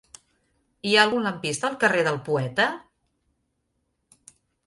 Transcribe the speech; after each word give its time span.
Hi 0.87 0.93
ha 0.95 1.03
algun 1.07 1.27
lampista 1.27 1.69
al 1.69 1.75
carrer 1.83 2.01
del 2.09 2.17
Poeta? 2.31 2.67